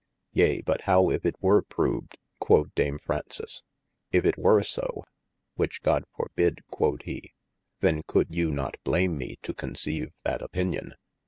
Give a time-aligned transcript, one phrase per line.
[0.33, 3.61] Yea but how if it were proved quod Dame Fr ounces?
[4.11, 5.03] If it were so
[5.57, 7.33] (which God forbid quod he)
[7.81, 10.95] then coulde you not blame me to conceive that opinion.